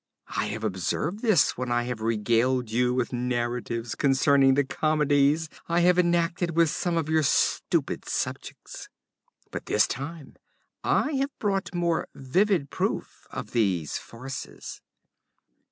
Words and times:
I 0.35 0.45
have 0.47 0.63
observed 0.63 1.19
this 1.19 1.55
when 1.59 1.71
I 1.71 1.83
have 1.83 2.01
regaled 2.01 2.71
you 2.71 2.91
with 2.95 3.13
narratives 3.13 3.93
concerning 3.93 4.55
the 4.55 4.63
comedies 4.63 5.47
I 5.69 5.81
have 5.81 5.99
enacted 5.99 6.57
with 6.57 6.71
some 6.71 6.97
of 6.97 7.07
your 7.07 7.21
stupid 7.21 8.09
subjects. 8.09 8.89
But 9.51 9.67
this 9.67 9.85
time 9.85 10.37
I 10.83 11.11
have 11.17 11.37
brought 11.37 11.75
more 11.75 12.07
vivid 12.15 12.71
proof 12.71 13.27
of 13.29 13.51
these 13.51 13.99
farces. 13.99 14.81